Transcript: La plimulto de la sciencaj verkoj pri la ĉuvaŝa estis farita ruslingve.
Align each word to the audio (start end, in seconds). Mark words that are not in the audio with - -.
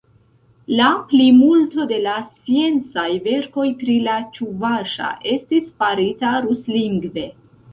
La 0.77 0.85
plimulto 1.11 1.85
de 1.91 1.99
la 2.05 2.15
sciencaj 2.29 3.05
verkoj 3.27 3.67
pri 3.83 3.99
la 4.09 4.17
ĉuvaŝa 4.39 5.13
estis 5.35 5.71
farita 5.83 6.33
ruslingve. 6.49 7.29